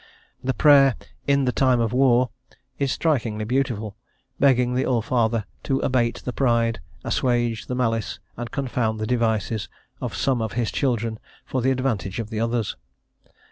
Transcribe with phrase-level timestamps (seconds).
[0.43, 0.95] The prayer
[1.27, 2.31] "in the time of war,"
[2.79, 3.95] is strikingly beautiful,
[4.39, 9.69] begging the All Father to abate the pride, assuage the malice, and confound the devices
[10.01, 12.75] of some of His children for the advantage of the others.